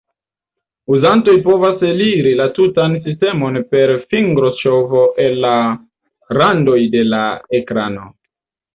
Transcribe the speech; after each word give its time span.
Uzantoj 0.95 1.35
povas 1.47 1.83
aliri 1.89 2.31
la 2.39 2.47
tutan 2.55 2.97
sistemon 3.09 3.61
per 3.75 3.95
fingro-ŝovo 4.17 5.07
el 5.29 5.41
la 5.47 5.55
randoj 6.43 6.83
de 6.99 7.09
la 7.15 7.25
ekrano. 7.65 8.13